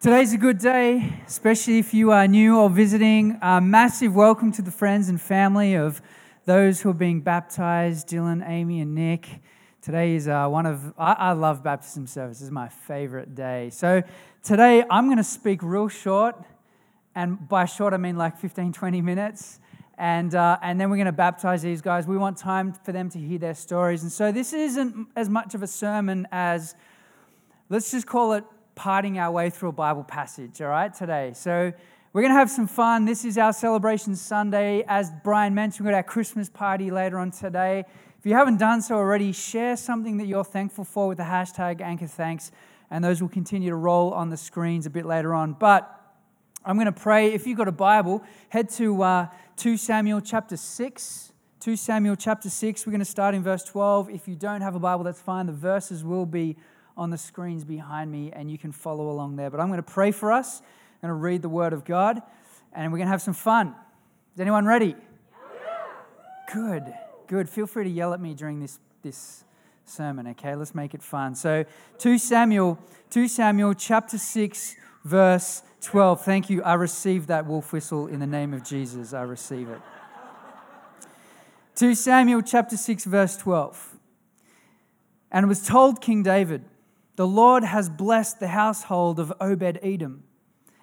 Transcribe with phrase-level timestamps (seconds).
[0.00, 3.36] Today's a good day, especially if you are new or visiting.
[3.42, 6.00] A massive welcome to the friends and family of
[6.44, 9.26] those who are being baptized Dylan, Amy, and Nick.
[9.82, 13.70] Today is uh, one of, I, I love baptism service, it's my favorite day.
[13.70, 14.04] So
[14.44, 16.36] today I'm going to speak real short,
[17.16, 19.58] and by short I mean like 15, 20 minutes.
[19.96, 22.06] And, uh, and then we're going to baptize these guys.
[22.06, 24.04] We want time for them to hear their stories.
[24.04, 26.76] And so this isn't as much of a sermon as,
[27.68, 28.44] let's just call it
[28.78, 31.32] parting our way through a Bible passage, all right, today.
[31.34, 31.72] So
[32.12, 33.06] we're going to have some fun.
[33.06, 34.84] This is our celebration Sunday.
[34.86, 37.84] As Brian mentioned, we've got our Christmas party later on today.
[38.20, 41.80] If you haven't done so already, share something that you're thankful for with the hashtag
[41.80, 42.52] Anchor Thanks,
[42.88, 45.54] and those will continue to roll on the screens a bit later on.
[45.54, 45.92] But
[46.64, 47.32] I'm going to pray.
[47.34, 51.32] If you've got a Bible, head to uh, 2 Samuel chapter 6.
[51.58, 52.86] 2 Samuel chapter 6.
[52.86, 54.10] We're going to start in verse 12.
[54.10, 55.46] If you don't have a Bible, that's fine.
[55.46, 56.56] The verses will be
[56.98, 59.48] on the screens behind me, and you can follow along there.
[59.48, 60.60] But I'm going to pray for us.
[60.60, 62.20] I'm going to read the Word of God,
[62.72, 63.74] and we're going to have some fun.
[64.34, 64.96] Is anyone ready?
[66.52, 66.92] Good,
[67.28, 67.48] good.
[67.48, 69.44] Feel free to yell at me during this, this
[69.84, 70.56] sermon, okay?
[70.56, 71.36] Let's make it fun.
[71.36, 71.64] So,
[71.98, 72.78] 2 Samuel,
[73.10, 76.24] 2 Samuel chapter 6, verse 12.
[76.24, 76.62] Thank you.
[76.64, 79.14] I received that wolf whistle in the name of Jesus.
[79.14, 79.80] I receive it.
[81.76, 83.96] 2 Samuel chapter 6, verse 12.
[85.30, 86.64] And it was told King David,
[87.18, 90.22] the Lord has blessed the household of Obed Edom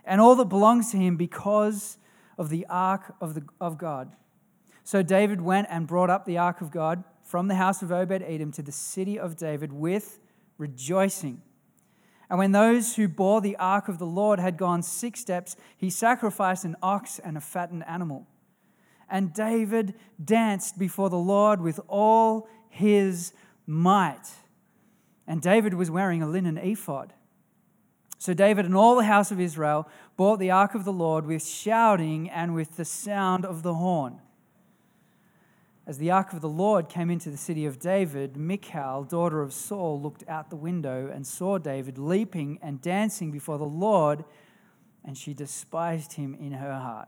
[0.04, 1.98] and all that belongs to him because
[2.38, 4.12] of the ark of, the, of God.
[4.84, 8.22] So David went and brought up the ark of God from the house of Obed
[8.22, 10.20] Edom to the city of David with
[10.58, 11.42] rejoicing.
[12.30, 15.90] And when those who bore the ark of the Lord had gone six steps, he
[15.90, 18.28] sacrificed an ox and a fattened animal.
[19.10, 23.32] And David danced before the Lord with all his
[23.66, 24.34] might.
[25.28, 27.14] And David was wearing a linen ephod.
[28.18, 31.46] So David and all the house of Israel brought the ark of the Lord with
[31.46, 34.22] shouting and with the sound of the horn.
[35.88, 39.54] As the ark of the Lord came into the city of David, Michal, daughter of
[39.54, 44.26] Saul, looked out the window and saw David leaping and dancing before the Lord,
[45.04, 47.08] and she despised him in her heart.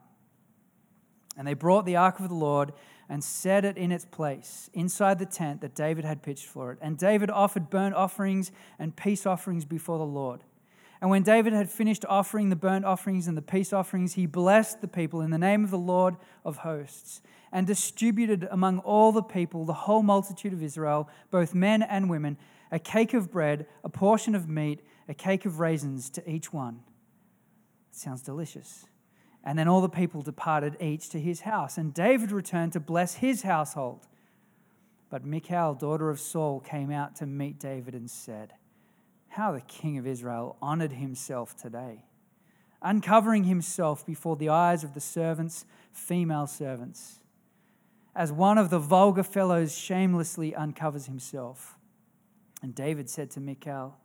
[1.35, 2.73] And they brought the ark of the Lord
[3.09, 6.79] and set it in its place inside the tent that David had pitched for it.
[6.81, 10.43] And David offered burnt offerings and peace offerings before the Lord.
[10.99, 14.81] And when David had finished offering the burnt offerings and the peace offerings, he blessed
[14.81, 19.23] the people in the name of the Lord of hosts and distributed among all the
[19.23, 22.37] people, the whole multitude of Israel, both men and women,
[22.71, 26.81] a cake of bread, a portion of meat, a cake of raisins to each one.
[27.91, 28.85] It sounds delicious.
[29.43, 31.77] And then all the people departed, each to his house.
[31.77, 34.07] And David returned to bless his household.
[35.09, 38.53] But Michal, daughter of Saul, came out to meet David and said,
[39.29, 42.03] How the king of Israel honored himself today,
[42.81, 47.19] uncovering himself before the eyes of the servants, female servants,
[48.13, 51.77] as one of the vulgar fellows shamelessly uncovers himself.
[52.61, 53.97] And David said to Michal,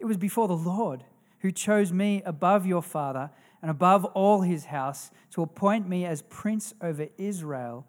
[0.00, 1.04] It was before the Lord
[1.40, 6.22] who chose me above your father and above all his house to appoint me as
[6.22, 7.86] prince over Israel,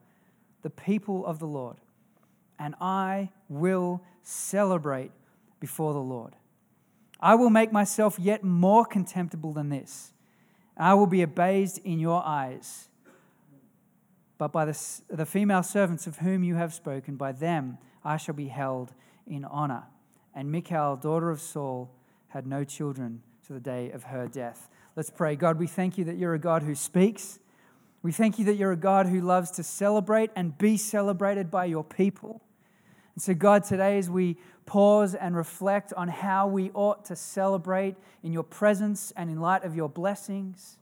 [0.62, 1.78] the people of the Lord.
[2.58, 5.12] And I will celebrate
[5.60, 6.36] before the Lord.
[7.20, 10.14] I will make myself yet more contemptible than this.
[10.78, 12.88] I will be abased in your eyes.
[14.38, 18.36] But by the, the female servants of whom you have spoken, by them I shall
[18.36, 18.94] be held
[19.28, 19.84] in honor.
[20.34, 21.92] And Michal, daughter of Saul,
[22.30, 24.70] had no children to the day of her death.
[24.96, 25.36] Let's pray.
[25.36, 27.40] God, we thank you that you're a God who speaks.
[28.02, 31.66] We thank you that you're a God who loves to celebrate and be celebrated by
[31.66, 32.42] your people.
[33.14, 37.96] And so, God, today as we pause and reflect on how we ought to celebrate
[38.24, 40.78] in your presence and in light of your blessings,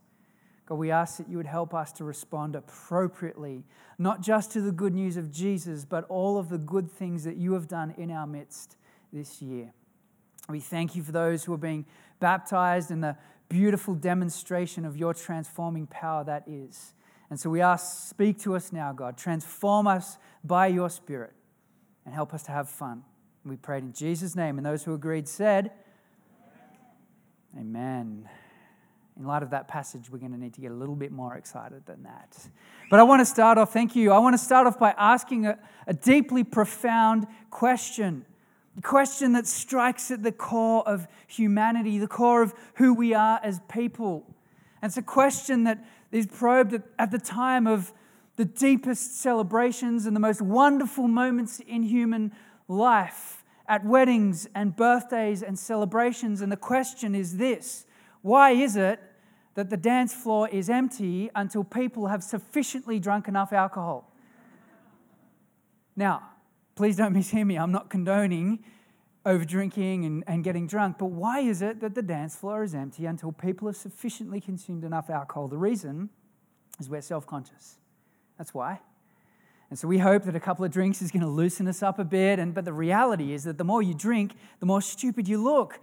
[0.66, 3.64] God, we ask that you would help us to respond appropriately,
[3.98, 7.36] not just to the good news of Jesus, but all of the good things that
[7.36, 8.76] you have done in our midst
[9.12, 9.72] this year.
[10.48, 11.86] We thank you for those who are being
[12.20, 13.16] baptized and the
[13.48, 16.92] beautiful demonstration of your transforming power that is.
[17.30, 19.16] And so we ask, speak to us now, God.
[19.16, 21.32] Transform us by your Spirit
[22.04, 23.04] and help us to have fun.
[23.44, 24.56] We prayed in Jesus' name.
[24.56, 25.72] And those who agreed said,
[27.58, 28.28] Amen.
[29.18, 31.34] In light of that passage, we're going to need to get a little bit more
[31.36, 32.36] excited than that.
[32.88, 34.12] But I want to start off, thank you.
[34.12, 38.24] I want to start off by asking a, a deeply profound question
[38.78, 43.40] a question that strikes at the core of humanity, the core of who we are
[43.42, 44.24] as people.
[44.80, 47.92] And it's a question that is probed at the time of
[48.36, 52.30] the deepest celebrations and the most wonderful moments in human
[52.68, 56.40] life, at weddings and birthdays and celebrations.
[56.40, 57.84] And the question is this
[58.22, 59.00] Why is it
[59.56, 64.08] that the dance floor is empty until people have sufficiently drunk enough alcohol?
[65.96, 66.30] Now,
[66.78, 67.56] please don't mishear me.
[67.56, 68.60] I'm not condoning
[69.26, 72.72] over drinking and, and getting drunk, but why is it that the dance floor is
[72.72, 75.48] empty until people have sufficiently consumed enough alcohol?
[75.48, 76.08] The reason
[76.78, 77.78] is we're self conscious.
[78.38, 78.78] That's why.
[79.70, 81.98] And so we hope that a couple of drinks is going to loosen us up
[81.98, 82.38] a bit.
[82.38, 85.80] And, but the reality is that the more you drink, the more stupid you look.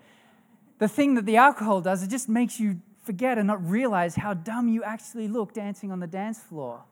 [0.80, 4.34] The thing that the alcohol does, it just makes you forget and not realize how
[4.34, 6.86] dumb you actually look dancing on the dance floor.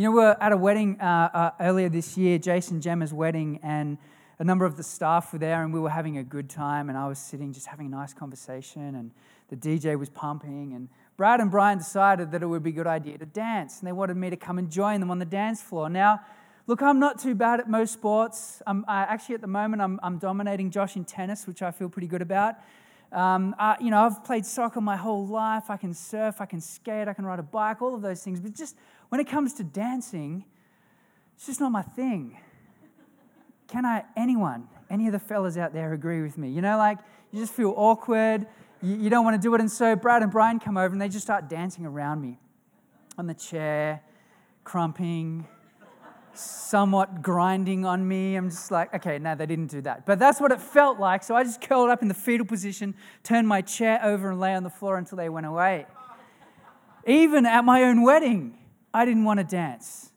[0.00, 3.60] You know, we were at a wedding uh, uh, earlier this year, Jason Gemma's wedding,
[3.62, 3.98] and
[4.38, 6.88] a number of the staff were there, and we were having a good time.
[6.88, 9.10] And I was sitting just having a nice conversation, and
[9.50, 10.88] the DJ was pumping, and
[11.18, 13.92] Brad and Brian decided that it would be a good idea to dance, and they
[13.92, 15.90] wanted me to come and join them on the dance floor.
[15.90, 16.20] Now,
[16.66, 18.62] look, I'm not too bad at most sports.
[18.66, 21.90] I'm, uh, actually, at the moment, I'm, I'm, dominating Josh in tennis, which I feel
[21.90, 22.54] pretty good about.
[23.12, 25.68] Um, uh, you know, I've played soccer my whole life.
[25.68, 28.40] I can surf, I can skate, I can ride a bike, all of those things.
[28.40, 28.76] But just
[29.10, 30.44] when it comes to dancing,
[31.36, 32.38] it's just not my thing.
[33.68, 36.50] Can I, anyone, any of the fellas out there agree with me?
[36.50, 36.98] You know, like
[37.30, 38.46] you just feel awkward
[38.82, 39.60] you, you don't want to do it.
[39.60, 42.38] And so Brad and Brian come over and they just start dancing around me
[43.18, 44.02] on the chair,
[44.64, 45.46] crumping,
[46.32, 48.36] somewhat grinding on me.
[48.36, 50.06] I'm just like, okay, no, they didn't do that.
[50.06, 51.22] But that's what it felt like.
[51.22, 54.54] So I just curled up in the fetal position, turned my chair over, and lay
[54.54, 55.86] on the floor until they went away.
[57.06, 58.56] Even at my own wedding,
[58.92, 60.10] I didn't want to dance,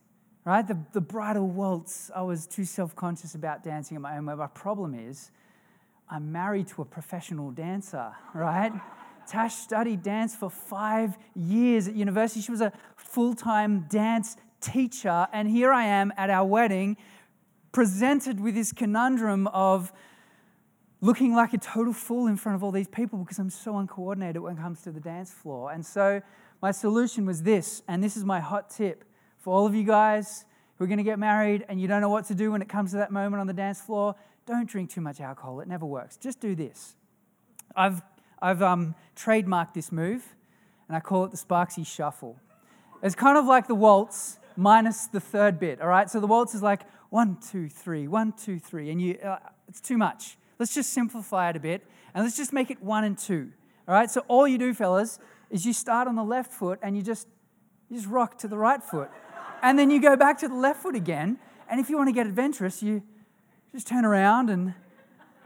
[0.46, 0.68] right?
[0.68, 4.26] The, the bridal waltz, I was too self conscious about dancing at my own.
[4.26, 5.32] My problem is,
[6.10, 8.72] I'm married to a professional dancer, right?
[9.28, 12.42] Tash studied dance for five years at university.
[12.42, 15.28] She was a full time dance teacher.
[15.32, 16.98] And here I am at our wedding,
[17.72, 19.92] presented with this conundrum of
[21.02, 24.42] looking like a total fool in front of all these people because I'm so uncoordinated
[24.42, 25.72] when it comes to the dance floor.
[25.72, 26.22] And so
[26.64, 29.04] my solution was this, and this is my hot tip
[29.38, 30.46] for all of you guys
[30.78, 32.70] who are going to get married and you don't know what to do when it
[32.70, 34.16] comes to that moment on the dance floor
[34.46, 35.60] don't drink too much alcohol.
[35.60, 36.16] It never works.
[36.16, 36.96] Just do this.
[37.76, 38.02] I've,
[38.42, 40.24] I've um, trademarked this move,
[40.88, 42.40] and I call it the Sparksy Shuffle.
[43.02, 46.10] It's kind of like the waltz minus the third bit, all right?
[46.10, 49.82] So the waltz is like one, two, three, one, two, three, and you, uh, it's
[49.82, 50.38] too much.
[50.60, 53.52] Let's just simplify it a bit, and let's just make it one and two,
[53.86, 54.10] all right?
[54.10, 55.20] So all you do, fellas,
[55.54, 57.28] is you start on the left foot and you just,
[57.88, 59.10] you just rock to the right foot.
[59.62, 61.38] And then you go back to the left foot again,
[61.70, 63.04] and if you want to get adventurous, you
[63.72, 64.74] just turn around and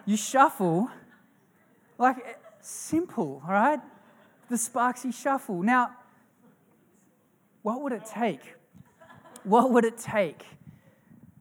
[0.06, 0.90] you shuffle.
[1.98, 3.80] Like, eh, simple, all right?
[4.50, 5.62] The Sparksy shuffle.
[5.62, 5.92] Now,
[7.62, 8.56] what would it take?
[9.44, 10.46] What would it take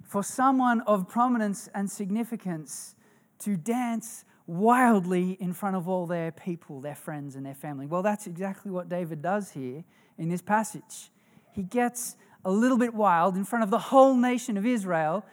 [0.03, 2.97] for someone of prominence and significance
[3.39, 7.87] to dance wildly in front of all their people, their friends, and their family?
[7.87, 9.85] Well, that's exactly what David does here
[10.19, 11.11] in this passage.
[11.53, 15.25] He gets a little bit wild in front of the whole nation of Israel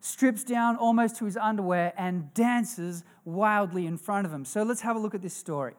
[0.00, 4.44] strips down almost to his underwear, and dances wildly in front of them.
[4.44, 5.74] So let's have a look at this story.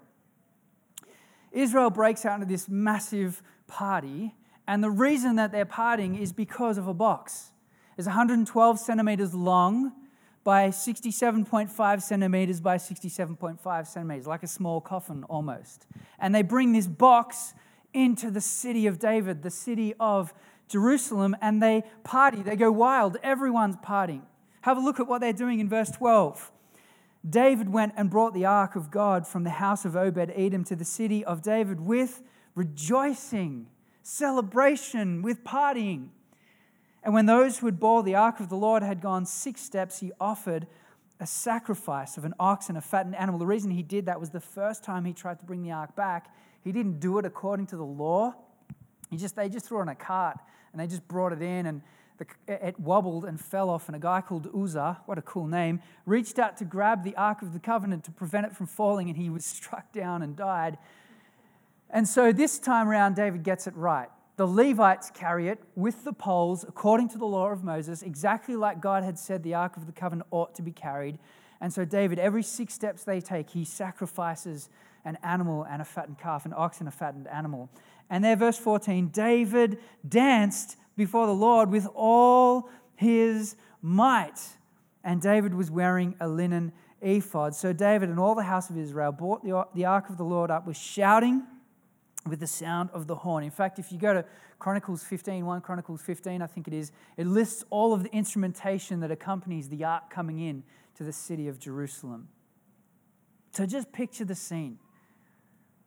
[1.52, 4.36] Israel breaks out into this massive party,
[4.68, 7.52] and the reason that they're partying is because of a box.
[7.98, 9.94] It's 112 centimeters long
[10.48, 15.86] by 67.5 centimeters by 67.5 centimeters, like a small coffin almost.
[16.20, 17.54] And they bring this box
[17.94, 20.34] into the city of David, the city of
[20.70, 22.44] Jerusalem and they party.
[22.44, 23.18] They go wild.
[23.22, 24.22] Everyone's partying.
[24.62, 26.50] Have a look at what they're doing in verse 12.
[27.30, 30.78] David went and brought the ark of God from the house of Obed Edom to
[30.78, 32.24] the city of David with
[32.56, 33.68] rejoicing,
[34.02, 36.08] celebration, with partying.
[37.08, 40.02] And when those who had bore the ark of the Lord had gone six steps,
[40.02, 40.68] he offered
[41.22, 43.40] a sacrifice of an ox and a fattened animal.
[43.40, 45.96] The reason he did that was the first time he tried to bring the ark
[45.96, 46.36] back,
[46.66, 48.36] he didn't do it according to the law.
[49.10, 50.38] He just, they just threw it on a cart
[50.74, 51.82] and they just brought it in and
[52.18, 53.88] the, it wobbled and fell off.
[53.88, 57.42] And a guy called Uzzah, what a cool name, reached out to grab the Ark
[57.42, 60.78] of the Covenant to prevent it from falling, and he was struck down and died.
[61.90, 64.10] And so this time around, David gets it right.
[64.38, 68.80] The Levites carry it with the poles according to the law of Moses, exactly like
[68.80, 71.18] God had said the Ark of the Covenant ought to be carried.
[71.60, 74.70] And so, David, every six steps they take, he sacrifices
[75.04, 77.68] an animal and a fattened calf, an ox and a fattened animal.
[78.12, 84.40] And there, verse 14 David danced before the Lord with all his might.
[85.04, 87.56] And David was wearing a linen ephod.
[87.56, 90.68] So David and all the house of Israel brought the ark of the Lord up
[90.68, 91.42] with shouting
[92.30, 93.44] with the sound of the horn.
[93.44, 94.26] In fact, if you go to
[94.60, 99.00] Chronicles 15, 1 Chronicles 15, I think it is, it lists all of the instrumentation
[99.02, 100.64] that accompanies the ark coming in
[100.96, 102.30] to the city of Jerusalem.
[103.52, 104.80] So just picture the scene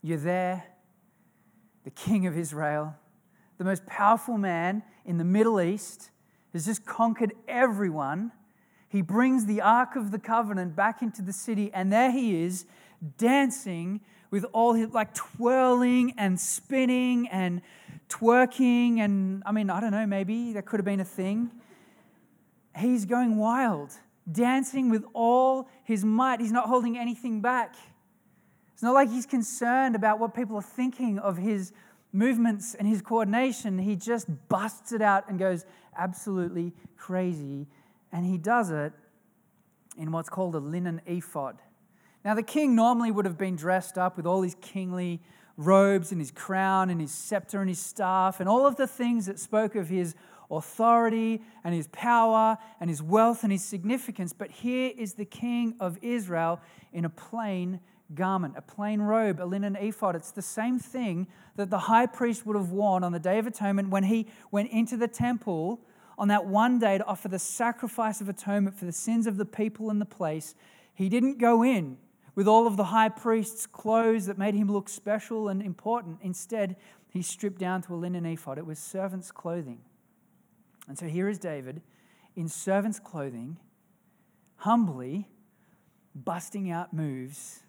[0.03, 0.65] You're there,
[1.85, 2.95] the king of Israel,
[3.59, 6.11] the most powerful man in the Middle East,
[6.53, 8.33] has just conquered everyone.
[8.89, 12.65] He brings the Ark of the Covenant back into the city, and there he is
[13.19, 17.63] dancing with all his, like twirling and spinning and
[18.09, 18.99] twerking.
[18.99, 21.51] And I mean, I don't know, maybe that could have been a thing.
[22.79, 23.93] He's going wild,
[24.31, 26.41] dancing with all his might.
[26.41, 27.75] He's not holding anything back.
[28.73, 31.73] It's not like he's concerned about what people are thinking of his
[32.13, 33.79] movements and his coordination.
[33.79, 35.65] He just busts it out and goes
[35.97, 37.67] absolutely crazy.
[38.13, 38.93] And he does it
[39.99, 41.59] in what's called a linen ephod.
[42.25, 45.23] Now, the king normally would have been dressed up with all his kingly
[45.57, 49.27] robes and his crown and his scepter and his staff and all of the things
[49.27, 50.15] that spoke of his
[50.51, 54.33] authority and his power and his wealth and his significance.
[54.33, 56.61] But here is the king of Israel
[56.93, 57.81] in a plain
[58.15, 60.17] garment, a plain robe, a linen ephod.
[60.17, 63.47] It's the same thing that the high priest would have worn on the Day of
[63.47, 65.81] Atonement when he went into the temple
[66.19, 69.45] on that one day to offer the sacrifice of atonement for the sins of the
[69.47, 70.55] people in the place.
[70.93, 71.97] He didn't go in
[72.41, 76.17] with all of the high priest's clothes that made him look special and important.
[76.23, 76.75] Instead,
[77.11, 78.57] he stripped down to a linen ephod.
[78.57, 79.81] It was servant's clothing.
[80.89, 81.83] And so here is David
[82.35, 83.59] in servant's clothing,
[84.57, 85.29] humbly
[86.15, 87.61] busting out moves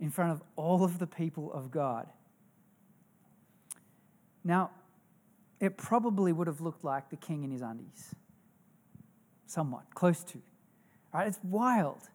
[0.00, 2.08] in front of all of the people of God.
[4.42, 4.72] Now,
[5.60, 8.16] it probably would have looked like the king in his undies,
[9.46, 10.42] somewhat, close to.
[11.14, 11.28] Right?
[11.28, 12.08] It's wild.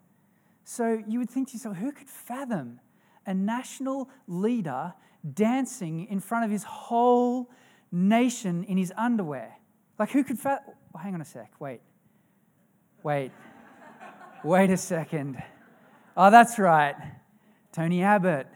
[0.63, 2.79] So you would think to yourself, who could fathom
[3.25, 4.93] a national leader
[5.34, 7.50] dancing in front of his whole
[7.91, 9.58] nation in his underwear?
[10.00, 10.74] Like, who could fathom?
[10.96, 11.51] Oh, hang on a sec.
[11.60, 11.82] Wait.
[13.03, 13.32] Wait.
[14.43, 15.41] Wait a second.
[16.15, 16.96] Oh, that's right.
[17.72, 18.48] Tony Abbott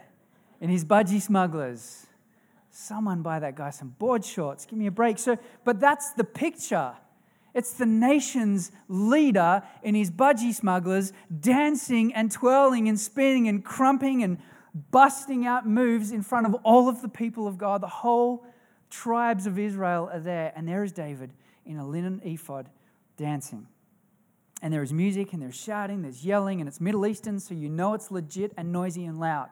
[0.60, 2.06] and his budgie smugglers.
[2.70, 4.64] Someone buy that guy some board shorts.
[4.64, 5.18] Give me a break.
[5.18, 6.92] So, but that's the picture.
[7.58, 14.22] It's the nation's leader in his budgie smugglers dancing and twirling and spinning and crumping
[14.22, 14.38] and
[14.92, 17.80] busting out moves in front of all of the people of God.
[17.80, 18.46] The whole
[18.90, 21.32] tribes of Israel are there, and there is David
[21.66, 22.68] in a linen ephod
[23.16, 23.66] dancing.
[24.62, 27.68] And there is music and there's shouting, there's yelling, and it's Middle Eastern, so you
[27.68, 29.48] know it's legit and noisy and loud.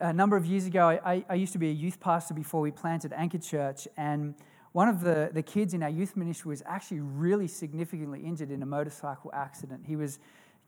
[0.00, 2.70] A number of years ago, I, I used to be a youth pastor before we
[2.70, 4.34] planted Anchor Church, and
[4.72, 8.62] one of the, the kids in our youth ministry was actually really significantly injured in
[8.62, 9.84] a motorcycle accident.
[9.86, 10.18] He was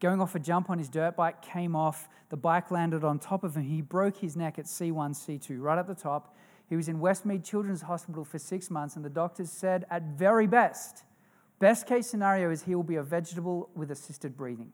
[0.01, 3.45] going off a jump on his dirt bike, came off, the bike landed on top
[3.45, 3.63] of him.
[3.63, 6.37] He broke his neck at C1, C2, right at the top.
[6.69, 10.47] He was in Westmead Children's Hospital for six months, and the doctors said, at very
[10.47, 11.05] best,
[11.59, 14.73] Best case scenario is he will be a vegetable with assisted breathing.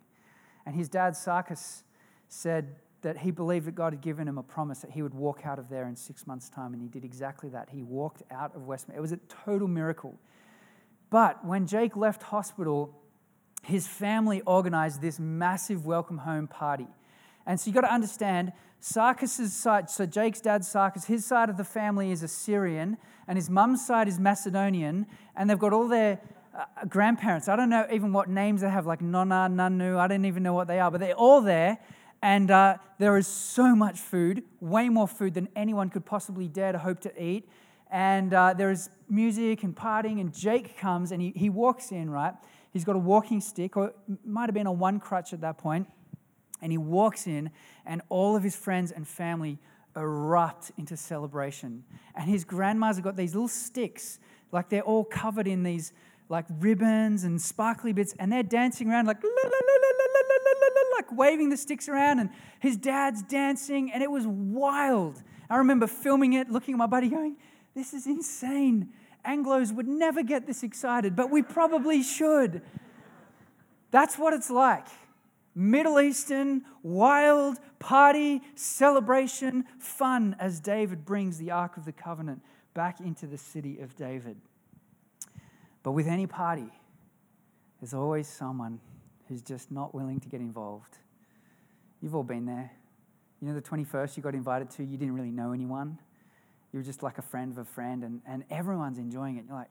[0.64, 1.82] And his dad, Sarkis,
[2.28, 5.42] said that he believed that God had given him a promise that he would walk
[5.45, 7.71] out of there in six months' time, and he did exactly that.
[7.71, 8.97] He walked out of Westmead.
[8.97, 10.19] It was a total miracle.
[11.09, 12.95] But when Jake left hospital,
[13.62, 16.87] his family organized this massive welcome home party.
[17.47, 21.57] And so you've got to understand, Sarkis's side, so Jake's dad, Sarkis, his side of
[21.57, 26.21] the family is Assyrian, and his mum's side is Macedonian, and they've got all their
[26.57, 27.49] uh, grandparents.
[27.49, 29.99] I don't know even what names they have, like Nonna, Nanu.
[29.99, 31.78] I don't even know what they are, but they're all there.
[32.22, 36.72] And uh, there is so much food, way more food than anyone could possibly dare
[36.72, 37.48] to hope to eat.
[37.90, 42.10] And uh, there is music and partying, and Jake comes and he, he walks in,
[42.10, 42.34] right?
[42.72, 43.92] He's got a walking stick, or
[44.24, 45.88] might have been on one crutch at that point.
[46.62, 47.50] And he walks in,
[47.86, 49.58] and all of his friends and family
[49.96, 51.84] erupt into celebration.
[52.14, 54.18] And his grandmas have got these little sticks,
[54.52, 55.92] like they're all covered in these
[56.28, 59.20] like ribbons and sparkly bits, and they're dancing around like
[60.96, 65.22] like waving the sticks around, and his dad's dancing, and it was wild.
[65.48, 67.36] I remember filming it, looking at my buddy, going,
[67.74, 68.92] "This is insane.
[69.24, 72.62] Anglos would never get this excited, but we probably should."
[73.90, 74.86] That's what it's like.
[75.54, 83.00] Middle Eastern, wild party, celebration, fun as David brings the Ark of the Covenant back
[83.00, 84.40] into the city of David.
[85.82, 86.70] But with any party,
[87.80, 88.80] there's always someone
[89.30, 90.99] who's just not willing to get involved.
[92.02, 92.72] You've all been there.
[93.40, 95.99] You know, the 21st you got invited to, you didn't really know anyone.
[96.72, 99.44] You were just like a friend of a friend, and, and everyone's enjoying it.
[99.46, 99.70] You're like,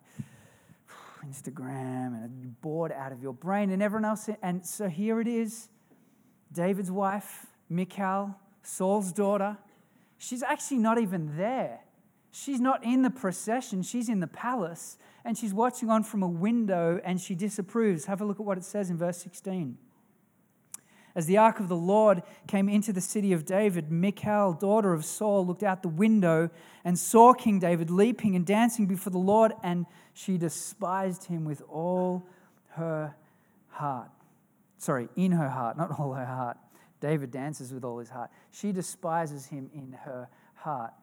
[1.29, 4.29] Instagram, and you're bored out of your brain, and everyone else.
[4.41, 5.67] And so here it is
[6.53, 9.57] David's wife, Michal, Saul's daughter.
[10.17, 11.81] She's actually not even there.
[12.31, 16.27] She's not in the procession, she's in the palace and she's watching on from a
[16.27, 18.05] window and she disapproves.
[18.05, 19.77] Have a look at what it says in verse 16.
[21.15, 25.03] As the ark of the Lord came into the city of David, Michal, daughter of
[25.03, 26.49] Saul, looked out the window
[26.85, 31.61] and saw King David leaping and dancing before the Lord, and she despised him with
[31.67, 32.27] all
[32.69, 33.15] her
[33.69, 34.11] heart.
[34.77, 36.57] Sorry, in her heart, not all her heart.
[37.01, 38.29] David dances with all his heart.
[38.51, 40.93] She despises him in her heart.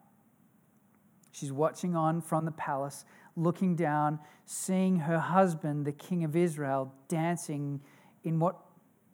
[1.31, 3.05] She's watching on from the palace,
[3.37, 7.79] looking down, seeing her husband, the king of Israel, dancing
[8.23, 8.57] in what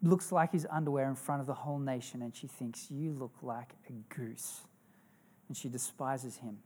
[0.02, 3.36] looks like his underwear in front of the whole nation, and she thinks, You look
[3.42, 4.62] like a goose.
[5.50, 6.60] And she despises him.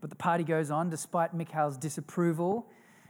[0.00, 2.68] But the party goes on despite Michal's disapproval,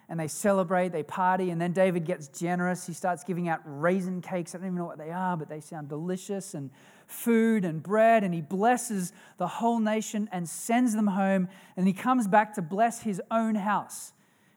[0.09, 2.87] and they celebrate, they party, and then David gets generous.
[2.87, 4.55] He starts giving out raisin cakes.
[4.55, 6.71] I don't even know what they are, but they sound delicious, and
[7.13, 11.93] food and bread, and he blesses the whole nation and sends them home, and he
[11.93, 14.13] comes back to bless his own house.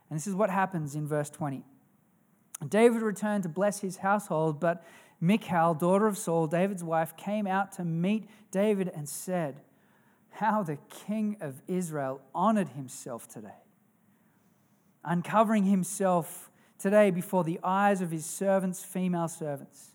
[0.10, 1.64] And this is what happens in verse 20.
[2.68, 4.86] David returned to bless his household, but
[5.20, 9.62] Michal, daughter of Saul, David's wife, came out to meet David and said,
[10.30, 13.64] How the king of Israel honored himself today,
[15.04, 19.95] uncovering himself today before the eyes of his servants, female servants,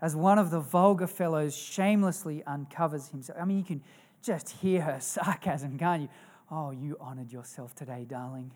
[0.00, 3.38] as one of the vulgar fellows shamelessly uncovers himself.
[3.40, 3.82] I mean, you can
[4.22, 6.08] just hear her sarcasm, can't you?
[6.50, 8.50] Oh, you honored yourself today, darling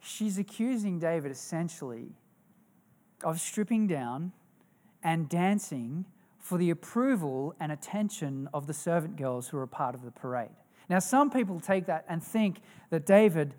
[0.00, 2.12] she's accusing David essentially
[3.22, 4.32] of stripping down
[5.02, 6.06] and dancing
[6.38, 10.10] for the approval and attention of the servant girls who are a part of the
[10.10, 10.50] parade.
[10.88, 13.54] Now, some people take that and think that David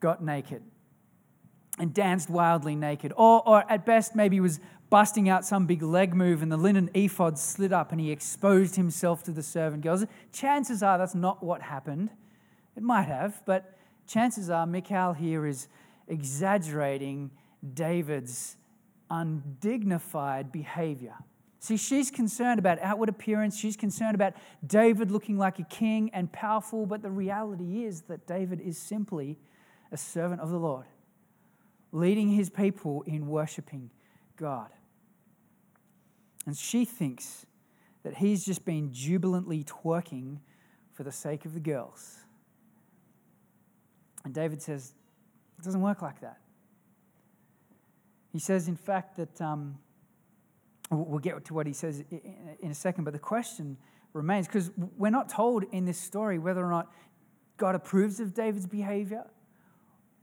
[0.00, 0.62] got naked
[1.78, 4.60] and danced wildly naked, or, or at best, maybe was
[4.94, 8.76] busting out some big leg move and the linen ephod slid up and he exposed
[8.76, 10.04] himself to the servant girls.
[10.32, 12.10] Chances are that's not what happened.
[12.76, 15.66] It might have, but chances are Michal here is
[16.06, 17.32] exaggerating
[17.74, 18.56] David's
[19.10, 21.16] undignified behavior.
[21.58, 23.58] See, she's concerned about outward appearance.
[23.58, 24.34] She's concerned about
[24.64, 29.40] David looking like a king and powerful, but the reality is that David is simply
[29.90, 30.86] a servant of the Lord,
[31.90, 33.90] leading his people in worshiping
[34.36, 34.70] God.
[36.46, 37.46] And she thinks
[38.02, 40.38] that he's just been jubilantly twerking
[40.92, 42.18] for the sake of the girls.
[44.24, 44.94] And David says,
[45.58, 46.38] It doesn't work like that.
[48.32, 49.78] He says, in fact, that um,
[50.90, 52.02] we'll get to what he says
[52.60, 53.76] in a second, but the question
[54.12, 56.92] remains because we're not told in this story whether or not
[57.56, 59.24] God approves of David's behavior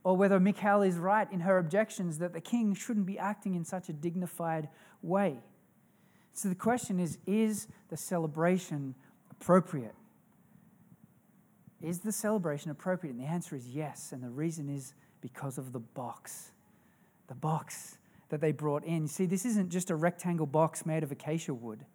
[0.04, 3.64] or whether Michal is right in her objections that the king shouldn't be acting in
[3.64, 4.68] such a dignified
[5.02, 5.40] way.
[6.34, 8.96] So the question is is the celebration
[9.30, 9.96] appropriate?
[11.82, 13.14] Is the celebration appropriate?
[13.14, 14.12] And the answer is yes.
[14.12, 16.52] And the reason is because of the box.
[17.28, 17.98] The box
[18.30, 19.08] that they brought in.
[19.08, 21.86] See, this isn't just a rectangle box made of acacia wood.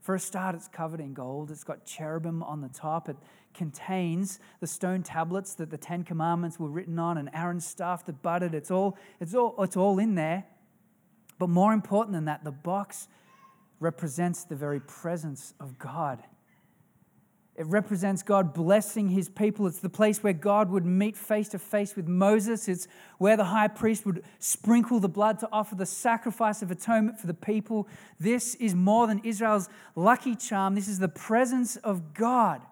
[0.00, 1.50] For a start, it's covered in gold.
[1.50, 3.08] It's got cherubim on the top.
[3.08, 3.16] It
[3.54, 8.22] contains the stone tablets that the Ten Commandments were written on and Aaron's staff that
[8.22, 8.54] budded.
[8.54, 10.44] It's all, it's all, it's all in there.
[11.38, 13.08] But more important than that, the box
[13.82, 16.22] represents the very presence of God.
[17.54, 19.66] It represents God blessing his people.
[19.66, 22.66] It's the place where God would meet face to face with Moses.
[22.66, 27.20] It's where the high priest would sprinkle the blood to offer the sacrifice of atonement
[27.20, 27.88] for the people.
[28.18, 30.74] This is more than Israel's lucky charm.
[30.74, 32.62] This is the presence of God.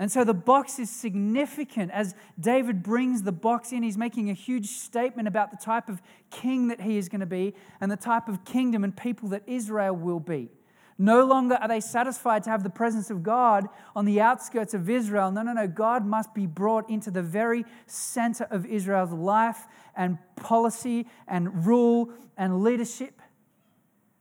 [0.00, 1.90] And so the box is significant.
[1.90, 6.00] As David brings the box in, he's making a huge statement about the type of
[6.30, 9.42] king that he is going to be and the type of kingdom and people that
[9.46, 10.48] Israel will be.
[10.96, 14.88] No longer are they satisfied to have the presence of God on the outskirts of
[14.88, 15.30] Israel.
[15.30, 15.66] No, no, no.
[15.66, 22.10] God must be brought into the very center of Israel's life and policy and rule
[22.38, 23.20] and leadership.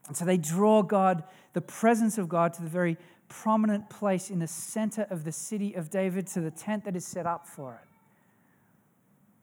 [0.08, 2.98] And so they draw God, the presence of God, to the very
[3.30, 7.06] prominent place in the center of the city of David, to the tent that is
[7.06, 7.88] set up for it.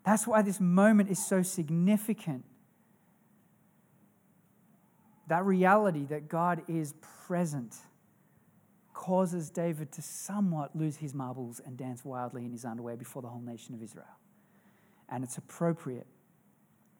[0.04, 2.44] That's why this moment is so significant
[5.28, 6.94] that reality that God is
[7.26, 7.74] present
[8.92, 13.28] causes David to somewhat lose his marbles and dance wildly in his underwear before the
[13.28, 14.06] whole nation of Israel.
[15.08, 16.06] And it's appropriate.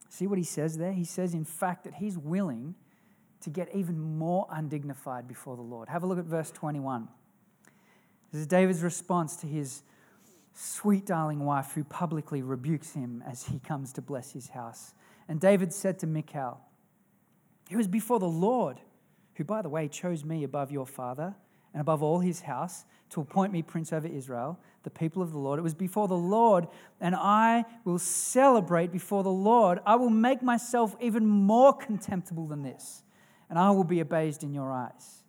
[0.08, 0.92] See what he says there?
[0.92, 2.74] He says, in fact, that he's willing
[3.46, 5.88] to get even more undignified before the Lord.
[5.88, 7.06] Have a look at verse 21.
[8.32, 9.84] This is David's response to his
[10.52, 14.94] sweet, darling wife who publicly rebukes him as he comes to bless his house.
[15.28, 16.60] And David said to Michal,
[17.70, 18.80] it was before the Lord,
[19.34, 21.36] who, by the way, chose me above your father
[21.72, 25.38] and above all his house, to appoint me prince over Israel, the people of the
[25.38, 25.60] Lord.
[25.60, 26.66] It was before the Lord,
[27.00, 29.78] and I will celebrate before the Lord.
[29.86, 33.04] I will make myself even more contemptible than this,
[33.48, 35.22] and I will be abased in your eyes.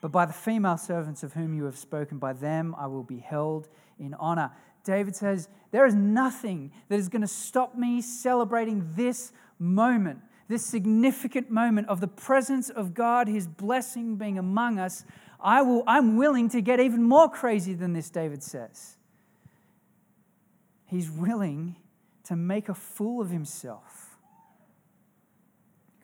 [0.00, 3.18] But by the female servants of whom you have spoken, by them I will be
[3.18, 4.52] held in honor.
[4.84, 10.64] David says, There is nothing that is going to stop me celebrating this moment, this
[10.64, 15.04] significant moment of the presence of God, His blessing being among us.
[15.40, 18.96] I will, I'm willing to get even more crazy than this, David says.
[20.86, 21.76] He's willing
[22.24, 24.03] to make a fool of himself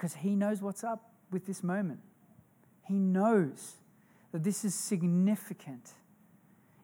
[0.01, 2.01] because he knows what's up with this moment.
[2.89, 3.75] He knows
[4.33, 5.91] that this is significant.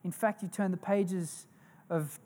[0.04, 1.46] In fact, you turn the pages
[1.88, 2.20] of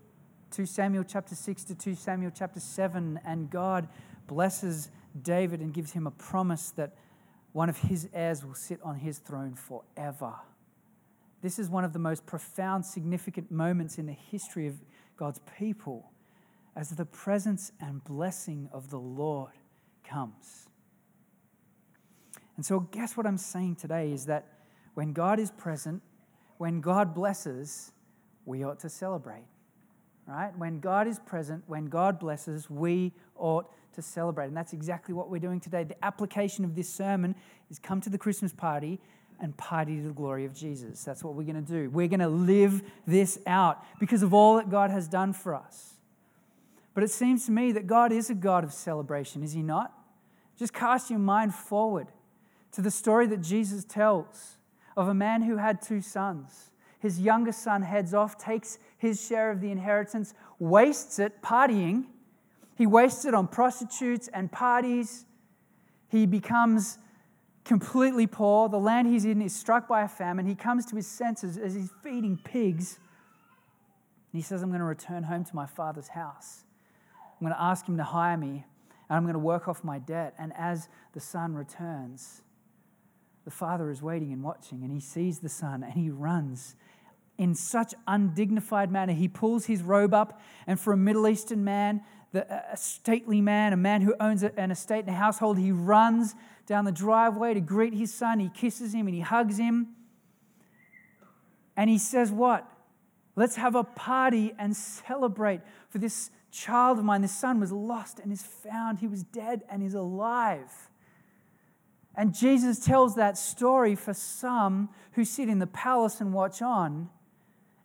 [0.50, 3.86] 2 Samuel chapter 6 to 2 Samuel chapter 7, and God
[4.26, 4.90] blesses
[5.22, 6.96] David and gives him a promise that
[7.52, 10.34] one of his heirs will sit on his throne forever.
[11.40, 14.74] This is one of the most profound, significant moments in the history of
[15.16, 16.10] God's people
[16.74, 19.52] as the presence and blessing of the Lord
[20.02, 20.69] comes.
[22.60, 24.46] And so, guess what I'm saying today is that
[24.92, 26.02] when God is present,
[26.58, 27.92] when God blesses,
[28.44, 29.46] we ought to celebrate.
[30.26, 30.52] Right?
[30.58, 34.48] When God is present, when God blesses, we ought to celebrate.
[34.48, 35.84] And that's exactly what we're doing today.
[35.84, 37.34] The application of this sermon
[37.70, 39.00] is come to the Christmas party
[39.40, 41.02] and party to the glory of Jesus.
[41.02, 41.88] That's what we're going to do.
[41.88, 45.94] We're going to live this out because of all that God has done for us.
[46.92, 49.94] But it seems to me that God is a God of celebration, is He not?
[50.58, 52.08] Just cast your mind forward
[52.72, 54.56] to the story that Jesus tells
[54.96, 56.70] of a man who had two sons.
[56.98, 62.04] His youngest son heads off, takes his share of the inheritance, wastes it partying.
[62.76, 65.24] He wastes it on prostitutes and parties.
[66.08, 66.98] He becomes
[67.64, 68.68] completely poor.
[68.68, 70.46] The land he's in is struck by a famine.
[70.46, 72.98] He comes to his senses as he's feeding pigs.
[74.32, 76.64] And he says, I'm going to return home to my father's house.
[77.40, 78.66] I'm going to ask him to hire me,
[79.08, 80.34] and I'm going to work off my debt.
[80.38, 82.42] And as the son returns,
[83.44, 86.76] the father is waiting and watching, and he sees the son and he runs
[87.38, 89.14] in such undignified manner.
[89.14, 93.72] He pulls his robe up, and for a Middle Eastern man, the, a stately man,
[93.72, 96.34] a man who owns an estate and a household, he runs
[96.66, 98.38] down the driveway to greet his son.
[98.38, 99.88] He kisses him and he hugs him.
[101.76, 102.70] And he says, What?
[103.36, 107.22] Let's have a party and celebrate for this child of mine.
[107.22, 108.98] This son was lost and is found.
[108.98, 110.90] He was dead and is alive.
[112.16, 117.08] And Jesus tells that story for some who sit in the palace and watch on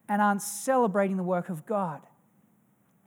[0.09, 2.01] and aren't celebrating the work of God,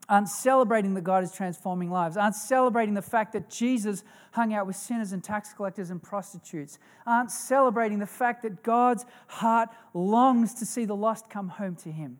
[0.09, 4.67] aren't celebrating that God is transforming lives, aren't celebrating the fact that Jesus hung out
[4.67, 10.55] with sinners and tax collectors and prostitutes, aren't celebrating the fact that God's heart longs
[10.55, 12.19] to see the lost come home to Him.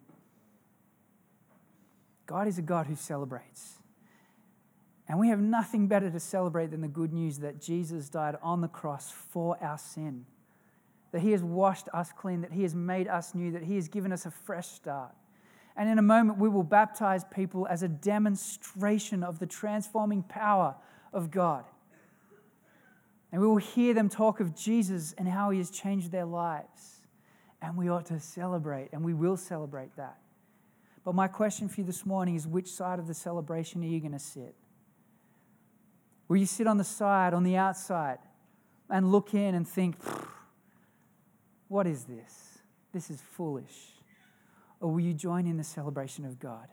[2.27, 3.79] God is a God who celebrates.
[5.09, 8.61] And we have nothing better to celebrate than the good news that Jesus died on
[8.61, 10.27] the cross for our sin
[11.13, 13.89] that He has washed us clean, that He has made us new, that He has
[13.89, 15.15] given us a fresh start.
[15.77, 20.75] And in a moment, we will baptize people as a demonstration of the transforming power
[21.13, 21.65] of God.
[23.31, 26.97] And we will hear them talk of Jesus and how He has changed their lives.
[27.63, 30.19] And we ought to celebrate, and we will celebrate that.
[31.05, 34.01] But my question for you this morning is which side of the celebration are you
[34.01, 34.55] going to sit?
[36.29, 38.19] Will you sit on the side, on the outside,
[38.91, 39.97] and look in and think,
[41.69, 42.59] what is this?
[42.93, 43.95] This is foolish.
[44.81, 46.69] Or will you join in the celebration of God?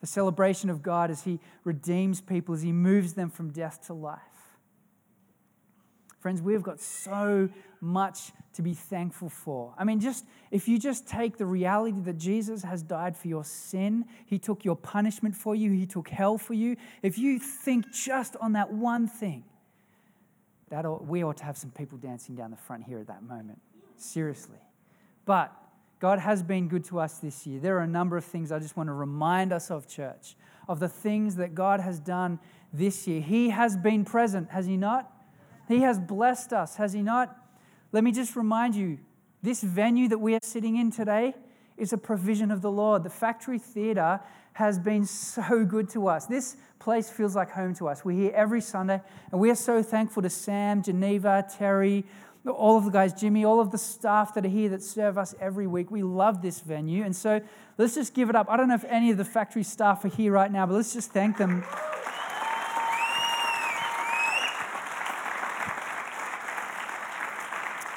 [0.00, 3.94] The celebration of God as He redeems people, as He moves them from death to
[3.94, 4.20] life.
[6.18, 7.48] Friends, we've got so
[7.80, 9.72] much to be thankful for.
[9.78, 13.44] I mean, just if you just take the reality that Jesus has died for your
[13.44, 16.76] sin, He took your punishment for you, He took hell for you.
[17.02, 19.44] If you think just on that one thing,
[20.70, 23.22] that ought, we ought to have some people dancing down the front here at that
[23.22, 23.60] moment
[23.96, 24.58] seriously.
[25.24, 25.54] But
[26.00, 27.60] God has been good to us this year.
[27.60, 30.36] There are a number of things I just want to remind us of, church,
[30.68, 32.38] of the things that God has done
[32.72, 33.20] this year.
[33.20, 35.12] He has been present, has He not?
[35.68, 37.36] He has blessed us, has He not?
[37.92, 38.98] Let me just remind you
[39.42, 41.34] this venue that we are sitting in today
[41.76, 43.04] is a provision of the Lord.
[43.04, 44.20] The factory theater
[44.54, 46.26] has been so good to us.
[46.26, 48.04] This place feels like home to us.
[48.04, 49.00] We're here every Sunday,
[49.30, 52.04] and we are so thankful to Sam, Geneva, Terry,
[52.46, 55.34] all of the guys, Jimmy, all of the staff that are here that serve us
[55.40, 55.90] every week.
[55.90, 57.04] We love this venue.
[57.04, 57.40] And so
[57.76, 58.46] let's just give it up.
[58.48, 60.94] I don't know if any of the factory staff are here right now, but let's
[60.94, 61.64] just thank them.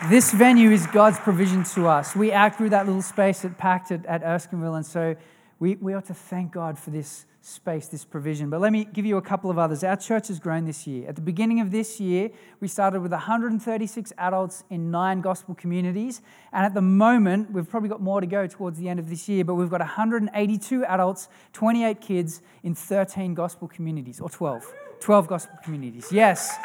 [0.09, 2.15] This venue is God's provision to us.
[2.15, 5.15] We outgrew that little space at Pact at, at Erskineville, and so
[5.59, 8.49] we, we ought to thank God for this space, this provision.
[8.49, 9.83] But let me give you a couple of others.
[9.83, 11.07] Our church has grown this year.
[11.07, 16.21] At the beginning of this year, we started with 136 adults in nine gospel communities.
[16.51, 19.29] And at the moment, we've probably got more to go towards the end of this
[19.29, 24.71] year, but we've got 182 adults, 28 kids in 13 gospel communities, or 12.
[24.99, 26.11] 12 gospel communities.
[26.11, 26.55] Yes,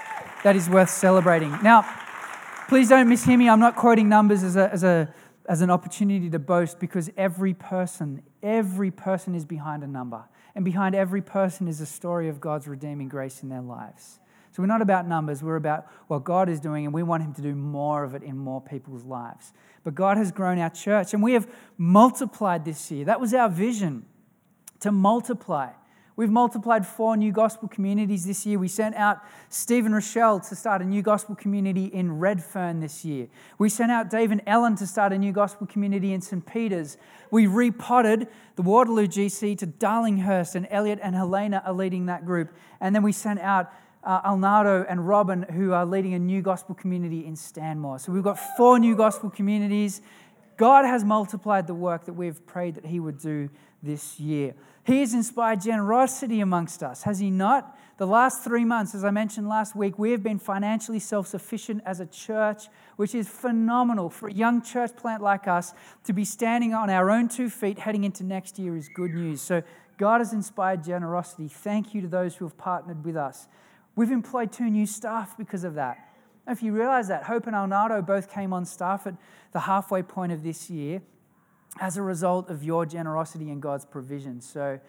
[0.45, 1.51] that is worth celebrating.
[1.63, 1.87] Now,
[2.69, 3.49] please don't mishear me.
[3.49, 5.15] I'm not quoting numbers as a, as a
[5.49, 10.25] as an opportunity to boast because every person, every person is behind a number.
[10.55, 14.19] And behind every person is a story of God's redeeming grace in their lives.
[14.53, 17.35] So we're not about numbers, we're about what God is doing, and we want Him
[17.35, 19.53] to do more of it in more people's lives.
[19.85, 23.05] But God has grown our church, and we have multiplied this year.
[23.05, 24.07] That was our vision
[24.81, 25.73] to multiply.
[26.17, 28.59] We've multiplied four new gospel communities this year.
[28.59, 33.29] We sent out Stephen Rochelle to start a new gospel community in Redfern this year.
[33.59, 36.45] We sent out Dave and Ellen to start a new gospel community in St.
[36.47, 36.97] Peter's.
[37.31, 42.51] We repotted the Waterloo GC to Darlinghurst, and Elliot and Helena are leading that group.
[42.81, 43.71] And then we sent out
[44.03, 47.99] uh, Alnado and Robin, who are leading a new gospel community in Stanmore.
[47.99, 50.01] So we've got four new gospel communities.
[50.57, 53.51] God has multiplied the work that we've prayed that He would do
[53.83, 54.55] this year.
[54.87, 57.77] He has inspired generosity amongst us, has He not?
[57.97, 61.83] The last three months, as I mentioned last week, we have been financially self sufficient
[61.85, 64.11] as a church, which is phenomenal.
[64.11, 67.81] For a young church plant like us to be standing on our own two feet
[67.81, 69.41] heading into next year is good news.
[69.41, 69.65] So,
[69.99, 71.49] God has inspired generosity.
[71.49, 73.49] Thank you to those who have partnered with us.
[73.97, 75.99] We've employed two new staff because of that.
[76.47, 79.15] If you realize that, Hope and Alnado both came on staff at
[79.51, 81.03] the halfway point of this year
[81.81, 84.41] as a result of your generosity and God's provision.
[84.41, 84.81] So,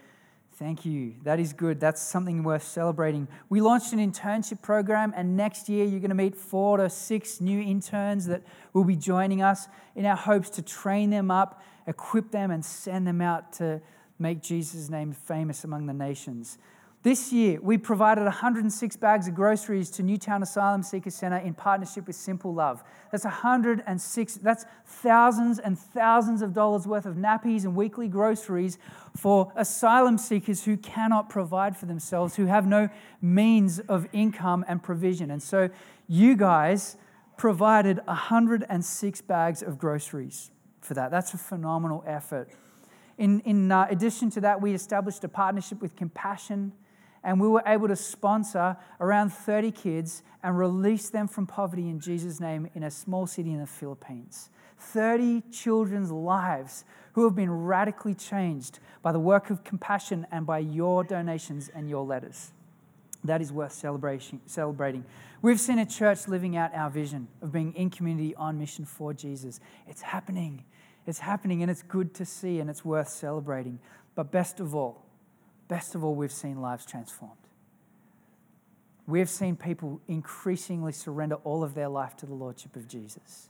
[0.53, 1.13] thank you.
[1.23, 1.79] That is good.
[1.79, 3.27] That's something worth celebrating.
[3.49, 7.39] We launched an internship program, and next year you're going to meet four to six
[7.39, 12.31] new interns that will be joining us in our hopes to train them up, equip
[12.31, 13.81] them, and send them out to
[14.19, 16.57] make Jesus' name famous among the nations.
[17.07, 22.05] This year, we provided 106 bags of groceries to Newtown Asylum Seeker Center in partnership
[22.05, 22.83] with Simple Love.
[23.13, 28.77] That's 106, that's thousands and thousands of dollars worth of nappies and weekly groceries
[29.15, 32.89] for asylum seekers who cannot provide for themselves, who have no
[33.21, 35.31] means of income and provision.
[35.31, 35.69] And so,
[36.09, 36.97] you guys
[37.37, 41.11] provided 106 bags of groceries for that.
[41.11, 42.49] That's a phenomenal effort.
[43.17, 46.73] In, in uh, addition to that, we established a partnership with Compassion
[47.23, 51.99] and we were able to sponsor around 30 kids and release them from poverty in
[51.99, 54.49] Jesus' name in a small city in the Philippines.
[54.79, 60.59] 30 children's lives who have been radically changed by the work of compassion and by
[60.59, 62.51] your donations and your letters.
[63.23, 65.03] That is worth celebrating.
[65.41, 69.13] We've seen a church living out our vision of being in community on mission for
[69.13, 69.59] Jesus.
[69.87, 70.63] It's happening.
[71.07, 73.79] It's happening, and it's good to see, and it's worth celebrating.
[74.13, 75.06] But best of all,
[75.67, 77.35] best of all, we've seen lives transformed.
[79.05, 83.49] We've seen people increasingly surrender all of their life to the Lordship of Jesus.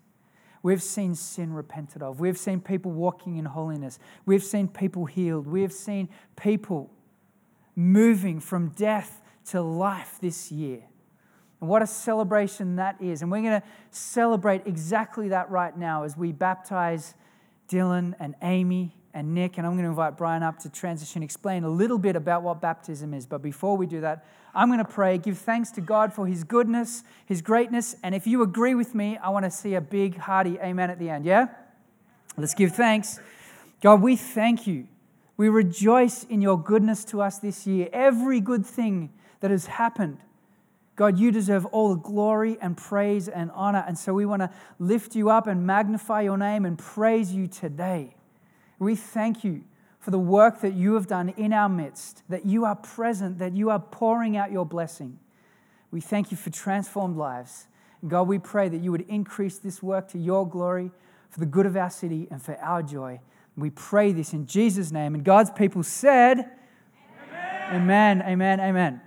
[0.61, 2.19] We've seen sin repented of.
[2.19, 3.99] We've seen people walking in holiness.
[4.25, 5.47] We've seen people healed.
[5.47, 6.91] We've seen people
[7.75, 10.81] moving from death to life this year.
[11.61, 13.21] And what a celebration that is.
[13.21, 17.15] And we're going to celebrate exactly that right now as we baptize
[17.69, 21.63] Dylan and Amy and Nick, and I'm going to invite Brian up to transition, explain
[21.63, 23.25] a little bit about what baptism is.
[23.25, 26.43] But before we do that, I'm going to pray, give thanks to God for his
[26.43, 27.95] goodness, his greatness.
[28.03, 30.99] And if you agree with me, I want to see a big, hearty amen at
[30.99, 31.25] the end.
[31.25, 31.47] Yeah?
[32.37, 33.19] Let's give thanks.
[33.81, 34.87] God, we thank you.
[35.35, 37.89] We rejoice in your goodness to us this year.
[37.91, 40.19] Every good thing that has happened.
[40.95, 43.83] God, you deserve all the glory and praise and honor.
[43.87, 47.47] And so we want to lift you up and magnify your name and praise you
[47.47, 48.13] today.
[48.79, 49.63] We thank you
[49.99, 53.55] for the work that you have done in our midst, that you are present, that
[53.55, 55.19] you are pouring out your blessing.
[55.91, 57.67] We thank you for transformed lives.
[58.07, 60.91] God, we pray that you would increase this work to your glory,
[61.29, 63.19] for the good of our city, and for our joy.
[63.55, 65.15] we pray this in Jesus' name.
[65.15, 66.51] And God's people said,
[67.69, 68.59] Amen, amen, amen.
[68.61, 69.01] amen.